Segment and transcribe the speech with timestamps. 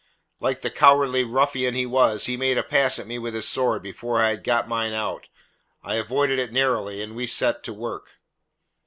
[0.39, 3.83] Like the cowardly ruffian he was, he made a pass at me with his sword
[3.83, 5.27] before I had got mine out.
[5.83, 8.19] I avoided it narrowly, and we set to work.